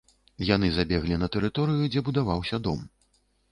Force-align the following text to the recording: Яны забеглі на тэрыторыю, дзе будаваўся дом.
Яны 0.49 0.69
забеглі 0.77 1.19
на 1.25 1.29
тэрыторыю, 1.37 1.83
дзе 1.93 2.05
будаваўся 2.09 2.63
дом. 2.71 2.83